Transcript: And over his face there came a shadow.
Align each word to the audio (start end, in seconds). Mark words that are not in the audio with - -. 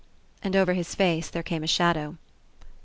And 0.41 0.55
over 0.55 0.73
his 0.73 0.95
face 0.95 1.29
there 1.29 1.43
came 1.43 1.63
a 1.63 1.67
shadow. 1.67 2.17